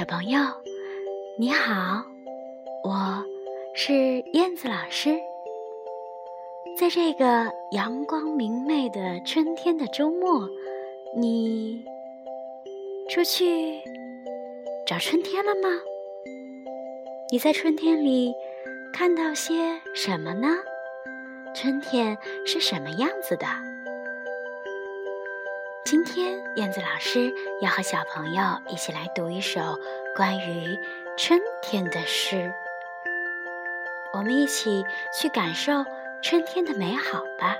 [0.00, 0.40] 小朋友，
[1.36, 2.02] 你好，
[2.82, 3.22] 我
[3.74, 3.92] 是
[4.32, 5.14] 燕子老师。
[6.78, 10.48] 在这个阳光明媚的春天的周末，
[11.14, 11.84] 你
[13.10, 13.82] 出去
[14.86, 15.68] 找春天了吗？
[17.30, 18.32] 你在春天里
[18.94, 20.48] 看到些什么呢？
[21.54, 23.46] 春天是什么样子的？
[25.90, 29.76] 今天，燕子老师要和小朋友一起来读一首
[30.14, 30.78] 关于
[31.18, 32.52] 春天的诗。
[34.12, 35.84] 我们一起去感受
[36.22, 37.56] 春天的美好吧。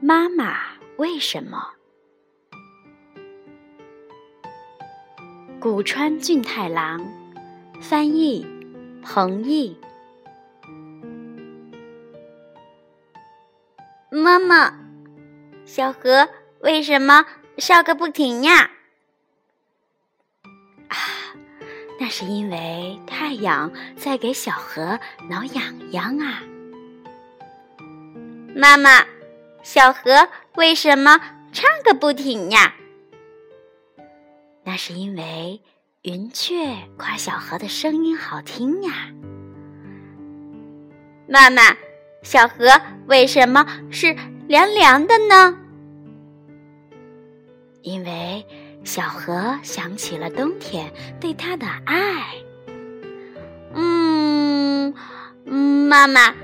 [0.00, 0.56] 妈妈，
[0.96, 1.77] 为什么？
[5.70, 7.12] 古川俊太郎
[7.78, 8.46] 翻译，
[9.02, 9.78] 彭毅。
[14.08, 14.72] 妈妈，
[15.66, 16.26] 小河
[16.60, 17.26] 为什么
[17.58, 18.70] 笑个不停呀？
[20.88, 20.96] 啊，
[22.00, 26.42] 那是因为太阳在给小河挠痒痒啊。
[28.56, 29.04] 妈妈，
[29.62, 31.20] 小河为什么
[31.52, 32.74] 唱个不停呀？
[34.68, 35.62] 那是因为
[36.02, 39.08] 云雀夸小河的声音好听呀。
[41.26, 41.62] 妈妈，
[42.22, 44.14] 小河为什么是
[44.46, 45.56] 凉凉的呢？
[47.80, 48.46] 因为
[48.84, 52.34] 小河想起了冬天对它的爱。
[53.72, 54.92] 嗯，
[55.46, 56.34] 妈妈，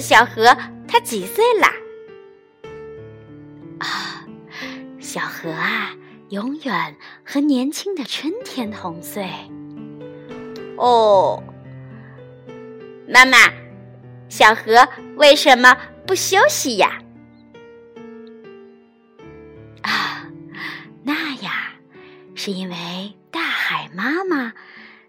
[0.00, 0.56] 小河
[0.88, 1.70] 它几岁啦？
[3.80, 4.24] 啊，
[4.98, 5.94] 小河啊。
[6.34, 9.30] 永远和年轻的春天同岁。
[10.76, 11.40] 哦，
[13.08, 13.38] 妈妈，
[14.28, 16.98] 小河为什么不休息呀？
[19.82, 20.26] 啊，
[21.04, 21.74] 那呀，
[22.34, 24.52] 是因为大海妈妈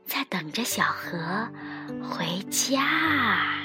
[0.06, 1.50] 在等着小河
[2.04, 3.65] 回家。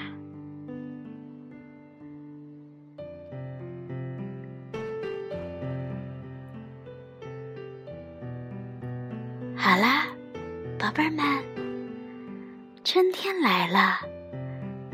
[9.70, 10.08] 好啦，
[10.76, 11.24] 宝贝儿们，
[12.82, 14.00] 春天来了，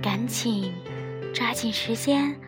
[0.02, 0.70] 赶紧
[1.32, 2.38] 抓紧时间，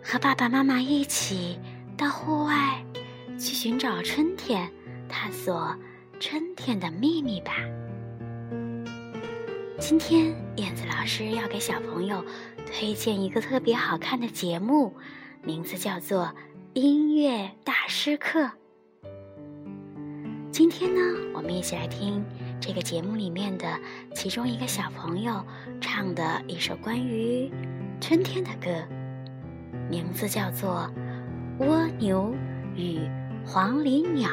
[0.00, 1.58] 和爸爸妈妈一起
[1.96, 2.84] 到户外
[3.30, 4.70] 去寻找春天，
[5.08, 5.74] 探索
[6.20, 7.56] 春天的秘密吧。
[9.80, 12.24] 今天燕子老师要给小朋友
[12.68, 14.94] 推荐一个特别好看的节目，
[15.42, 16.26] 名字叫做
[16.74, 18.42] 《音乐大师课》。
[20.52, 21.00] 今天呢，
[21.32, 22.22] 我们一起来听
[22.60, 23.66] 这个节目里面的
[24.14, 25.42] 其中一个小朋友
[25.80, 27.50] 唱的一首关于
[28.02, 28.86] 春天的歌，
[29.88, 30.90] 名字叫做
[31.66, 32.34] 《蜗牛
[32.76, 33.00] 与
[33.46, 34.28] 黄鹂鸟》。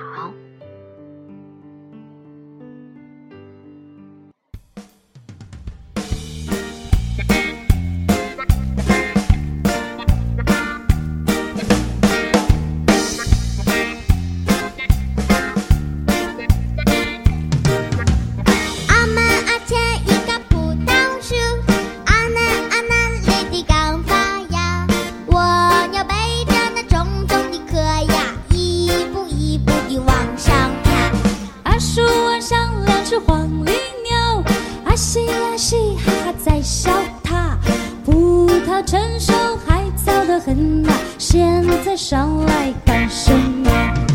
[38.90, 39.32] 成熟
[39.68, 40.90] 还早得很呐，
[41.20, 44.09] 现在上来干什么？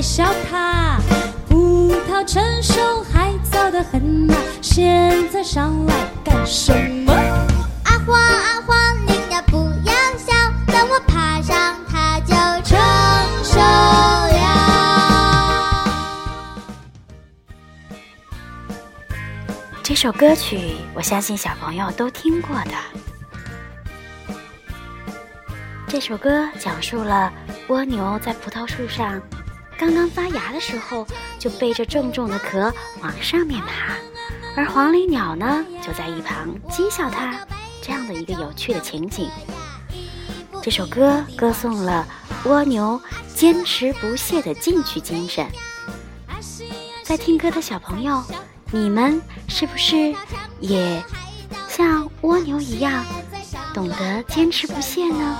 [0.00, 0.98] 在笑他。
[1.46, 5.94] 葡萄成熟还早得很呐，现在上来
[6.24, 6.72] 干什
[7.04, 7.12] 么？
[7.84, 10.32] 阿黄阿黄，林鸟不要笑，
[10.68, 12.78] 等我爬上它就成
[13.44, 14.40] 熟了。
[19.82, 22.72] 这首歌曲，我相信小朋友都听过的。
[25.86, 27.30] 这首歌讲述了
[27.68, 29.20] 蜗牛在葡萄树上
[29.80, 31.06] 刚刚发芽的时候，
[31.38, 33.94] 就背着重重的壳往上面爬，
[34.54, 37.34] 而黄鹂鸟呢，就在一旁讥笑它
[37.80, 39.30] 这样的一个有趣的情景。
[40.62, 42.06] 这首歌歌颂了
[42.44, 43.00] 蜗牛
[43.34, 45.46] 坚持不懈的进取精神。
[47.02, 48.22] 在听歌的小朋友，
[48.70, 49.18] 你们
[49.48, 50.14] 是不是
[50.60, 51.02] 也
[51.70, 53.02] 像蜗牛一样，
[53.72, 55.38] 懂得坚持不懈呢？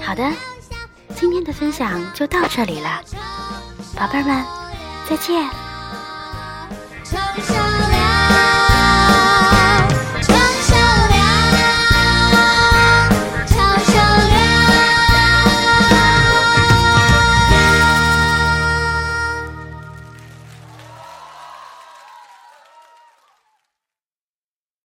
[0.00, 0.30] 好的，
[1.22, 3.00] 今天的分享就到这里了，
[3.94, 4.44] 宝贝们，
[5.08, 5.48] 再见。